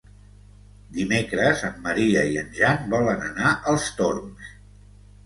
Dimecres 0.93 1.61
en 1.67 1.75
Maria 1.87 2.23
i 2.29 2.39
en 2.45 2.49
Jan 2.61 2.87
volen 2.95 3.21
anar 3.27 3.53
als 3.73 3.87
Torms. 4.01 4.49